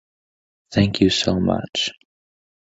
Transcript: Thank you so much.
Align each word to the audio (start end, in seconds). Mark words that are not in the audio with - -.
Thank 0.73 0.99
you 0.99 1.11
so 1.11 1.39
much. 1.39 1.91